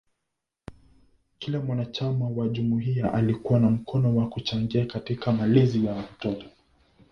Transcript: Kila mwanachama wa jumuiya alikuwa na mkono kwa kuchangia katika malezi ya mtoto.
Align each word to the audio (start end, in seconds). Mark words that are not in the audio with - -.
Kila 1.39 1.59
mwanachama 1.59 2.29
wa 2.29 2.47
jumuiya 2.49 3.13
alikuwa 3.13 3.59
na 3.59 3.69
mkono 3.69 4.13
kwa 4.13 4.27
kuchangia 4.29 4.85
katika 4.85 5.31
malezi 5.31 5.85
ya 5.85 5.95
mtoto. 5.95 6.45